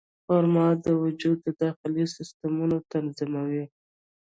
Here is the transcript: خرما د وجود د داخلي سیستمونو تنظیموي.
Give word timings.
خرما 0.23 0.67
د 0.85 0.87
وجود 1.03 1.37
د 1.41 1.47
داخلي 1.63 2.05
سیستمونو 2.15 2.77
تنظیموي. 2.91 3.65